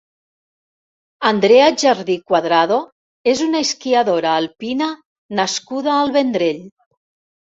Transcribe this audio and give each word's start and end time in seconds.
Andrea 1.31 1.65
Jardí 1.81 2.15
Cuadrado 2.31 2.79
és 3.35 3.43
una 3.47 3.61
esquiadora 3.67 4.31
alpina 4.43 4.87
nascuda 5.41 5.93
al 5.97 6.15
Vendrell. 6.19 6.65